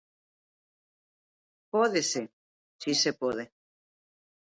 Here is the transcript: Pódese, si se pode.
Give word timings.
Pódese, 1.73 2.21
si 2.81 2.91
se 3.01 3.11
pode. 3.21 3.45